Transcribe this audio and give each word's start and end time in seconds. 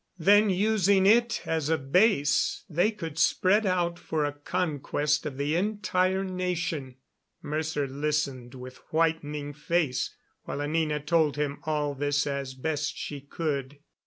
Then, 0.17 0.49
using 0.49 1.05
it 1.05 1.43
as 1.45 1.69
a 1.69 1.77
base, 1.77 2.63
they 2.67 2.89
could 2.89 3.19
spread 3.19 3.67
out 3.67 3.99
for 3.99 4.25
a 4.25 4.33
conquest 4.33 5.27
of 5.27 5.37
the 5.37 5.55
entire 5.55 6.23
nation. 6.23 6.95
Mercer 7.43 7.87
listened 7.87 8.55
with 8.55 8.77
whitening 8.91 9.53
face 9.53 10.15
while 10.45 10.59
Anina 10.59 10.99
told 10.99 11.35
him 11.37 11.59
all 11.67 11.93
this 11.93 12.25
as 12.25 12.55
best 12.55 12.97
she 12.97 13.21
could. 13.21 13.77